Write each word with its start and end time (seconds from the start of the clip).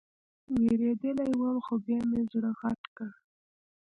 وېرېدلى 0.63 1.25
وم 1.39 1.57
خو 1.65 1.73
بيا 1.85 2.01
مې 2.09 2.21
زړه 2.31 2.51
غټ 2.59 2.81
کړ. 2.95 3.09